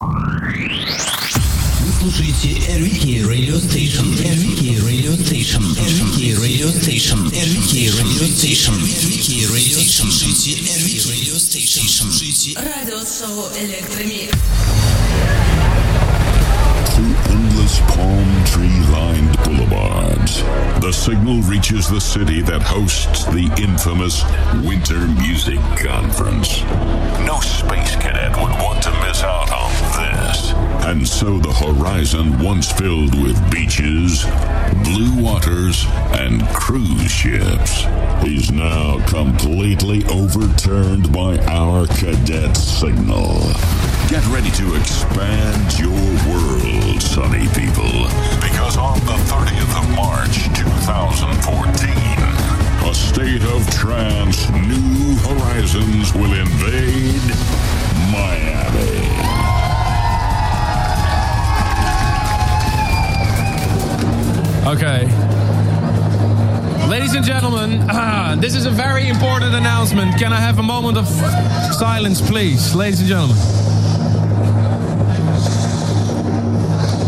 [0.00, 4.04] Вы слушаете RVK Radio Station.
[4.12, 5.62] RVK Radio Station.
[5.74, 7.30] RVK Radio Station.
[7.32, 8.76] RVK Radio Station.
[8.76, 10.10] RVK Radio Station.
[10.10, 12.10] Слушайте RVK Radio Station.
[12.12, 14.32] Слушайте Радиошоу Электромикс.
[17.66, 20.40] Palm tree lined boulevards,
[20.80, 24.22] the signal reaches the city that hosts the infamous
[24.64, 26.62] Winter Music Conference.
[27.26, 30.52] No space cadet would want to miss out on this.
[30.86, 34.24] And so the horizon, once filled with beaches,
[34.84, 35.84] blue waters,
[36.22, 37.84] and cruise ships,
[38.24, 43.40] is now completely overturned by our cadet signal.
[44.08, 45.90] Get ready to expand your
[46.30, 48.06] world, sunny people.
[48.40, 51.90] Because on the 30th of March 2014,
[52.88, 57.20] a state of trance, new horizons will invade
[58.10, 59.16] Miami.
[64.66, 65.06] Okay.
[66.88, 70.18] Ladies and gentlemen, ah, this is a very important announcement.
[70.18, 71.06] Can I have a moment of
[71.74, 72.74] silence, please?
[72.74, 73.75] Ladies and gentlemen.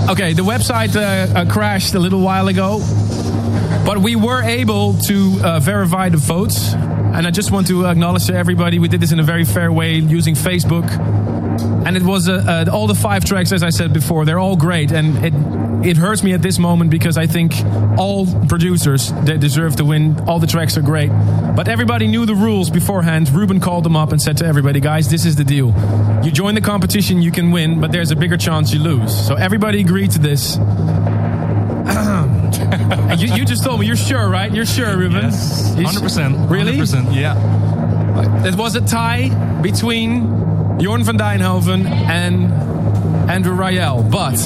[0.09, 2.79] Okay, the website uh, uh, crashed a little while ago,
[3.85, 6.73] but we were able to uh, verify the votes.
[6.73, 9.71] And I just want to acknowledge to everybody we did this in a very fair
[9.71, 11.38] way using Facebook.
[11.87, 14.57] And it was uh, uh, all the five tracks, as I said before, they're all
[14.57, 14.93] great.
[14.93, 15.35] And it
[15.87, 17.55] it hurts me at this moment because I think
[17.97, 20.19] all producers they deserve to win.
[20.29, 21.11] All the tracks are great,
[21.57, 23.31] but everybody knew the rules beforehand.
[23.31, 25.73] Ruben called them up and said to everybody, "Guys, this is the deal.
[26.25, 29.35] You join the competition, you can win, but there's a bigger chance you lose." So
[29.37, 30.59] everybody agreed to this.
[33.19, 34.53] you, you just told me you're sure, right?
[34.53, 35.23] You're sure, Ruben?
[35.23, 36.51] Yes, You- 100%.
[36.51, 36.77] Really?
[36.77, 37.37] 100%, yeah.
[38.47, 39.29] It was a tie
[39.63, 40.27] between
[40.79, 42.53] Jorn van Deynhoven and
[43.29, 44.37] Andrew Rayel, but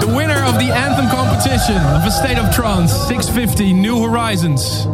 [0.00, 4.86] the winner of the anthem competition of a state of trance 650 New Horizons.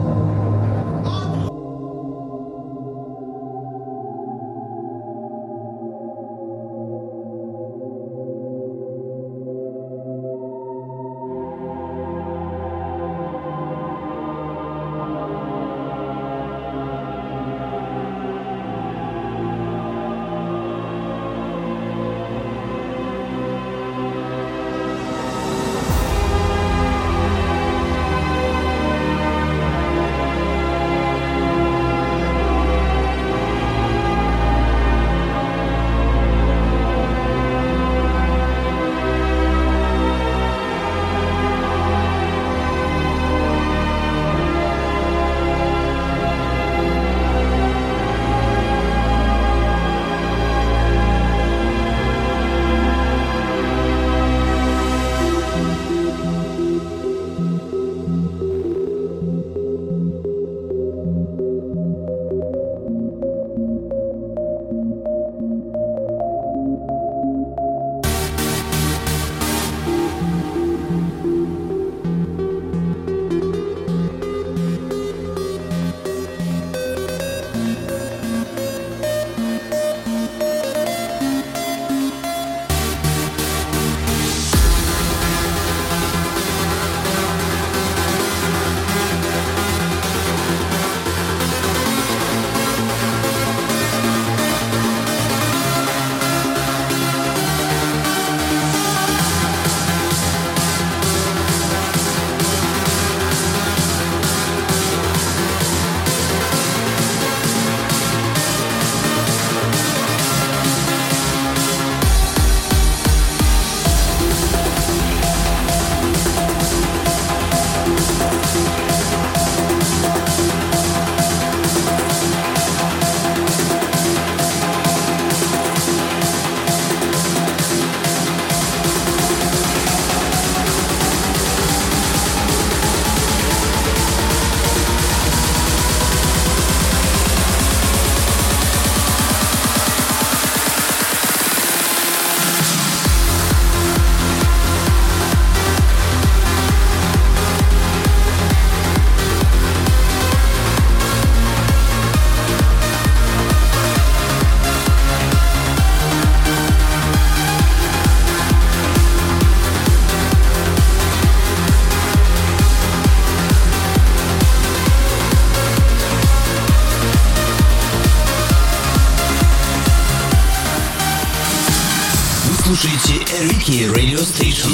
[173.73, 174.71] RVK Radio Station.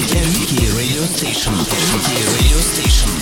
[0.74, 1.54] Radio Station.
[1.54, 3.17] Radio Station.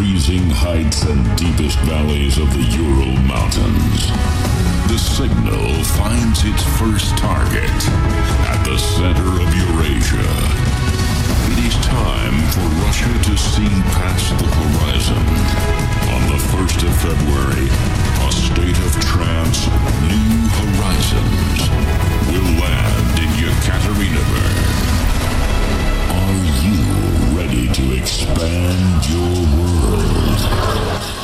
[0.00, 4.08] Freezing heights and deepest valleys of the Ural Mountains,
[4.88, 5.68] the signal
[6.00, 7.76] finds its first target
[8.48, 10.24] at the center of Eurasia.
[11.52, 15.20] It is time for Russia to see past the horizon.
[16.16, 19.68] On the 1st of February, a state of trance,
[20.08, 20.32] New
[20.64, 21.60] Horizons,
[22.32, 24.56] will land in Yekaterinburg.
[26.08, 27.09] Are you
[27.74, 31.19] to expand your world?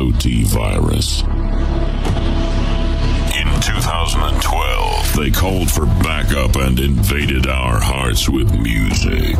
[0.00, 1.22] ASOT virus.
[3.36, 9.36] In 2012, they called for backup and invaded our hearts with music.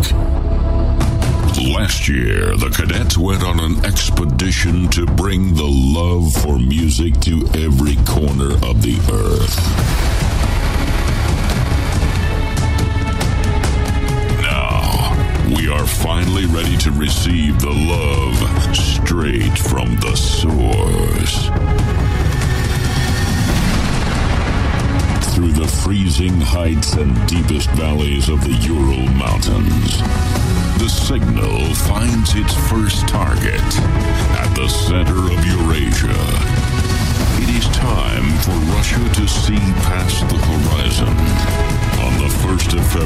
[1.74, 7.46] Last year, the cadets went on an expedition to bring the love for music to
[7.54, 10.19] every corner of the earth.
[15.98, 21.48] Finally ready to receive the love straight from the source.
[25.34, 29.98] Through the freezing heights and deepest valleys of the Ural Mountains,
[30.78, 33.60] the signal finds its first target
[34.40, 36.20] at the center of Eurasia.
[37.42, 41.16] It is time for Russia to see past the horizon.
[42.04, 42.99] On the 1st of February,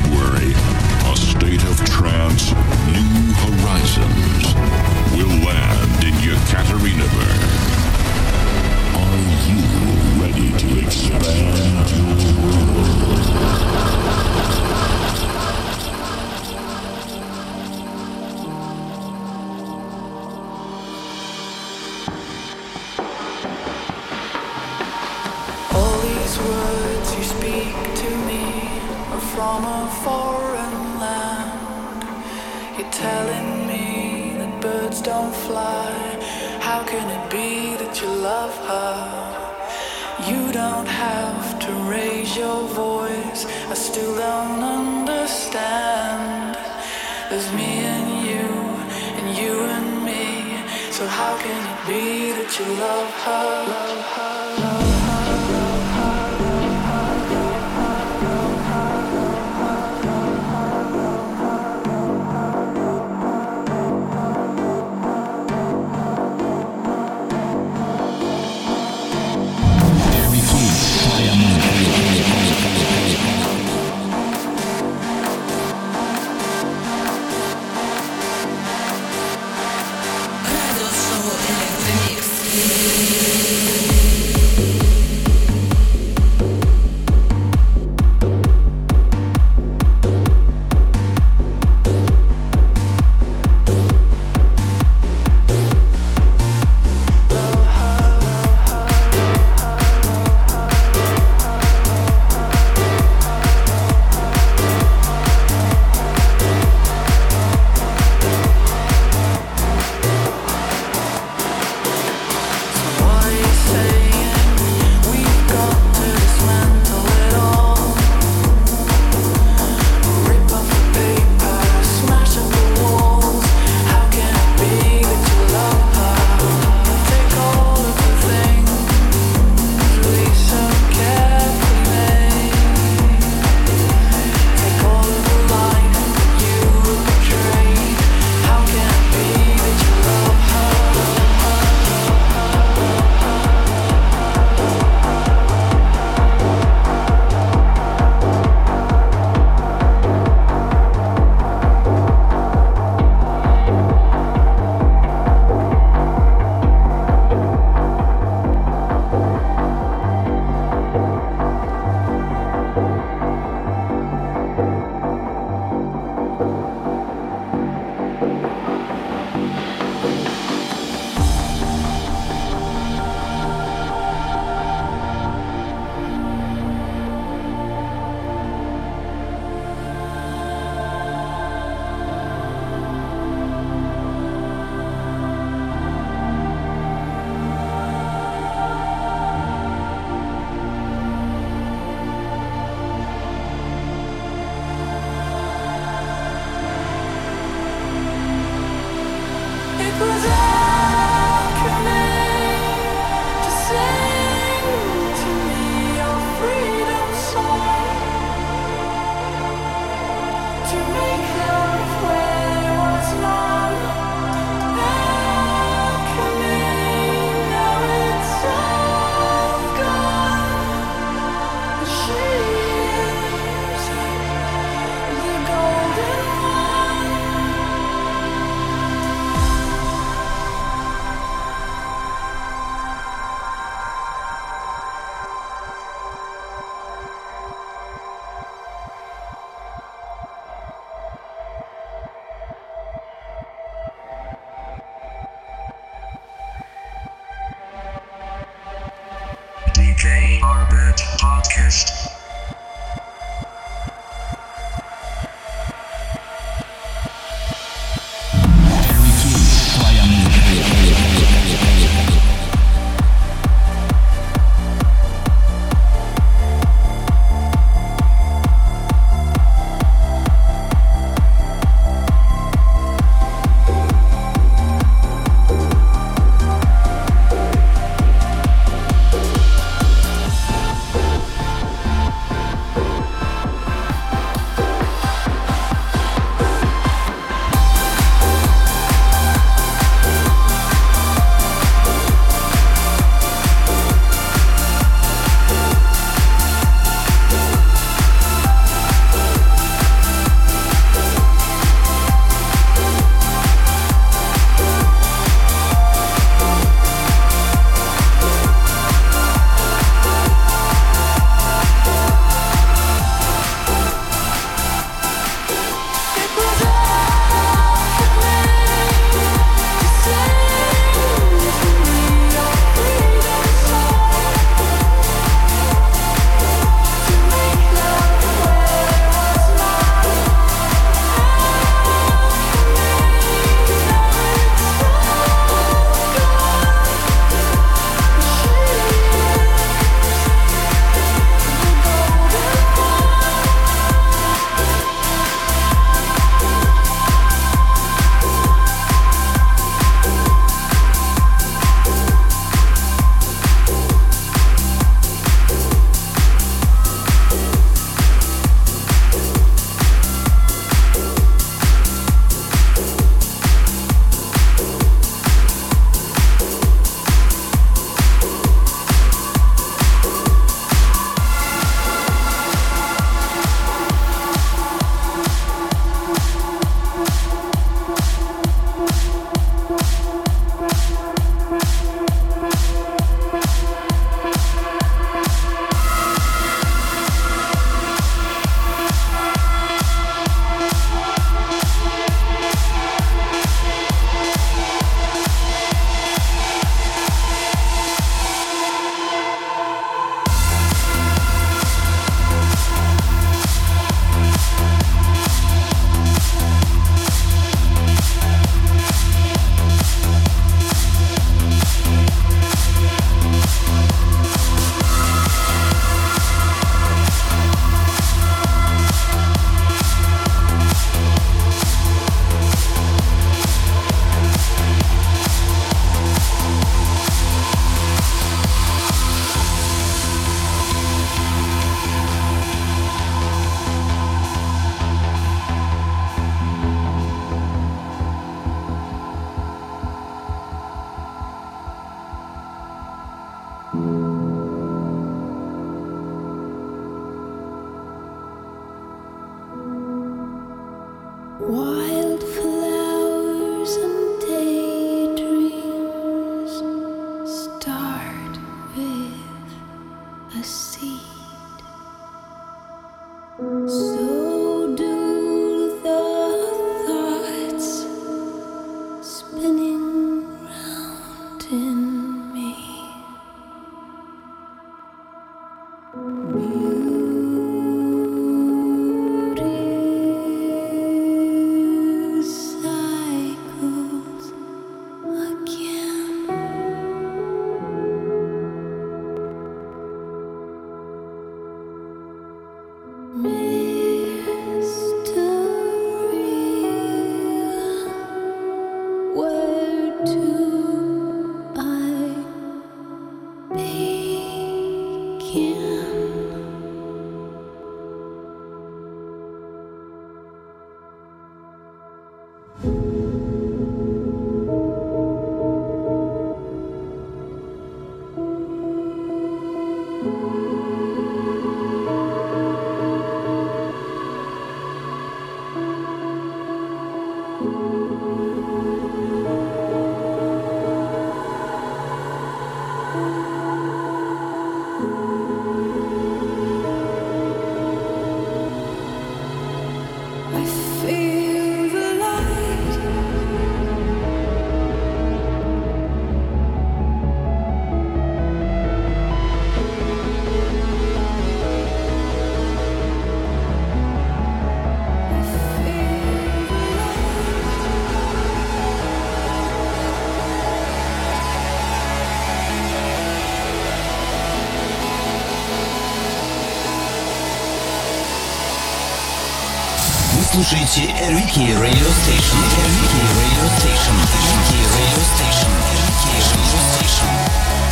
[570.33, 572.39] слушаете Рики Radio Station.
[572.65, 573.95] Рики Radio Station.
[574.29, 575.51] Рики Radio Station.
[575.73, 577.62] Рики Radio Station.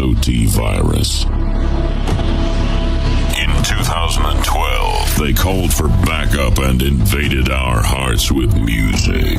[0.00, 1.24] ASOT virus.
[3.36, 9.38] In 2012, they called for backup and invaded our hearts with music.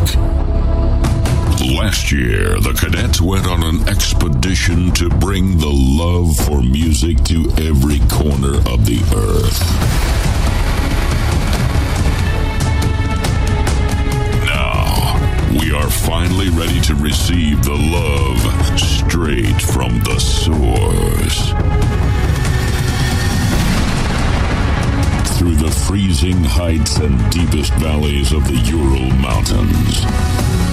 [1.76, 7.49] Last year, the cadets went on an expedition to bring the love for music to
[7.57, 9.62] every corner of the earth.
[14.45, 18.20] Now, we are finally ready to receive the love
[25.91, 29.99] freezing heights and deepest valleys of the Ural Mountains,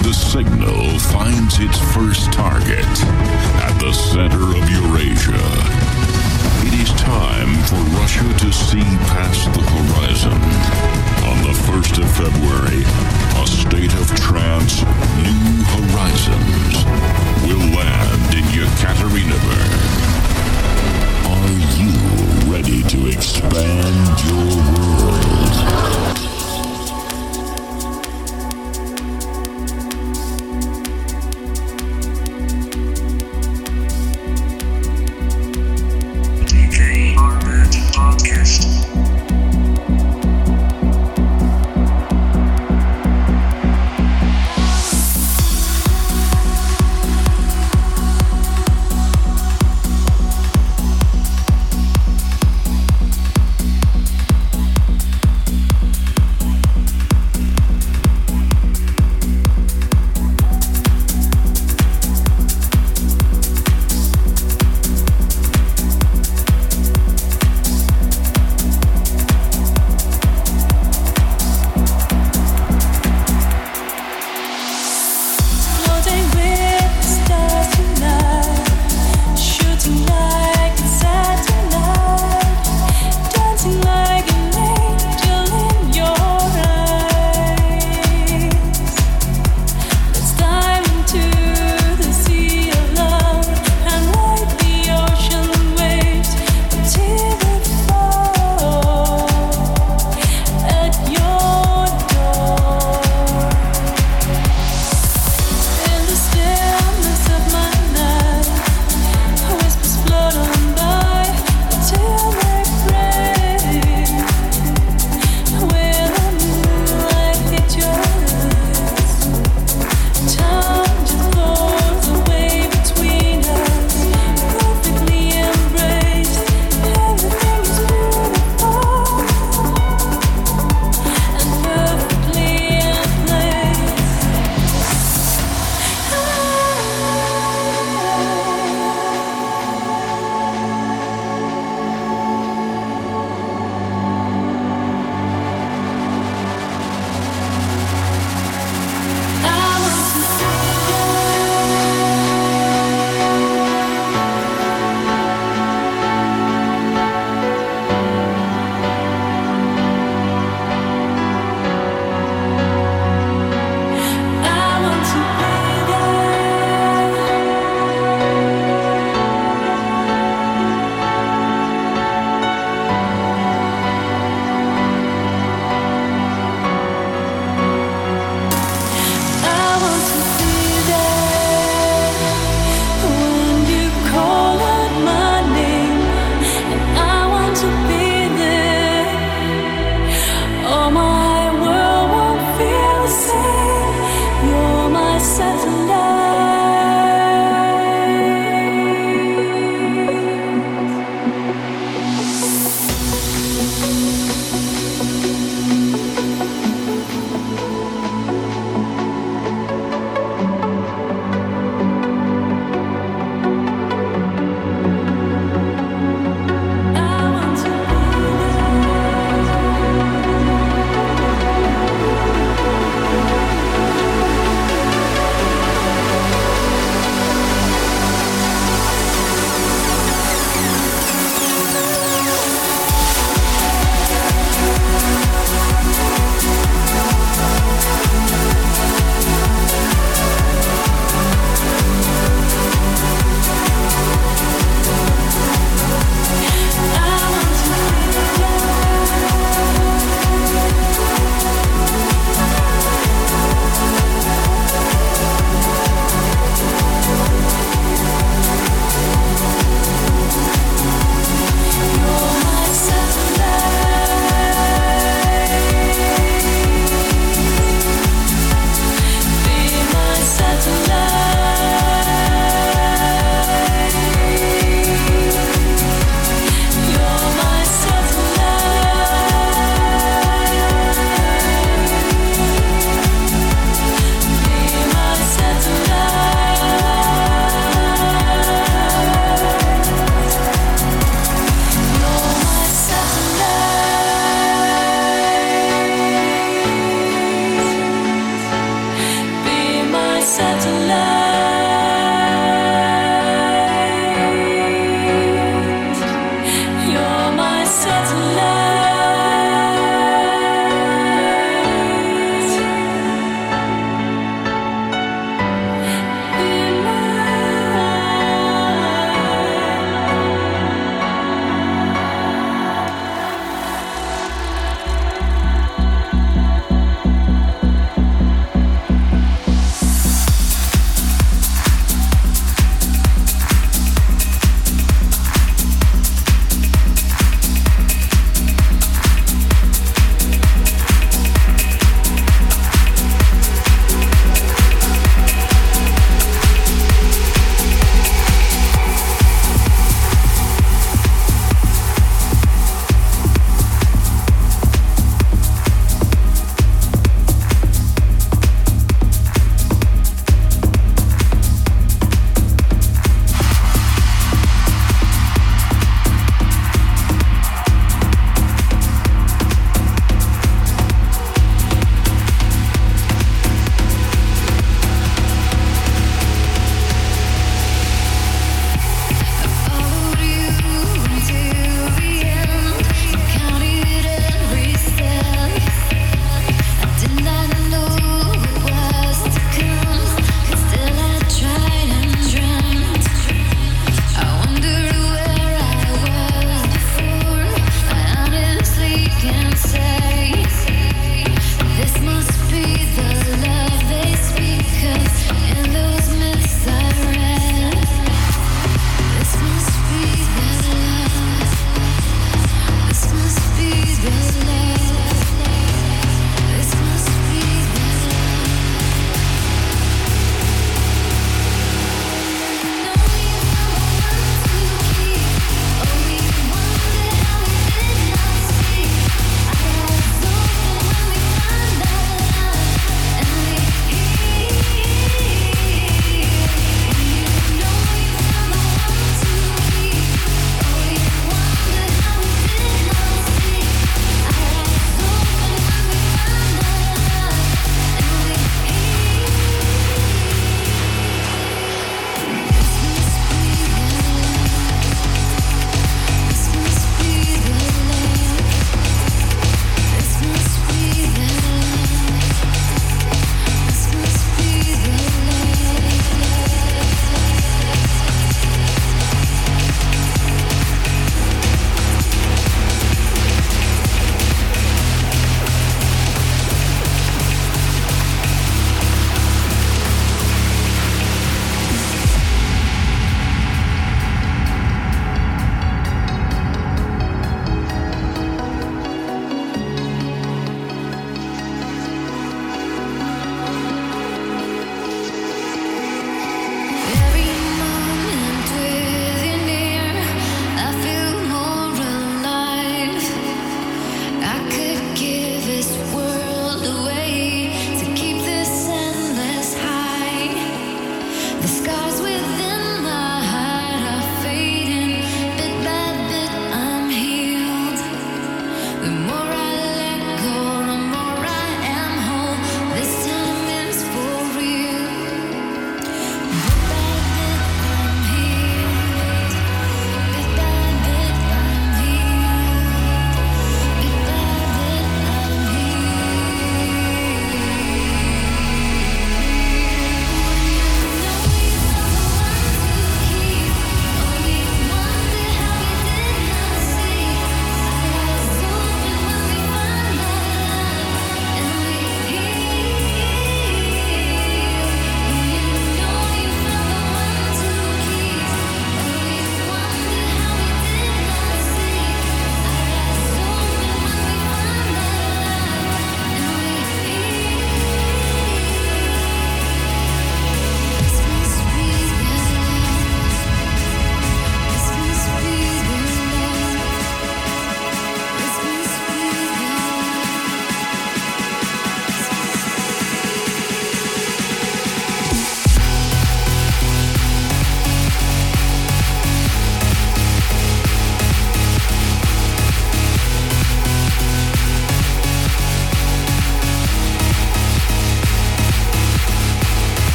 [0.00, 2.88] the signal finds its first target
[3.60, 5.44] at the center of Eurasia.
[6.64, 10.40] It is time for Russia to see past the horizon.
[11.28, 12.80] On the 1st of February,
[13.36, 14.80] a state of trance,
[15.20, 16.88] New Horizons,
[17.44, 20.01] will land in Yekaterinburg.
[21.32, 21.48] Are
[21.80, 26.41] you ready to expand your world?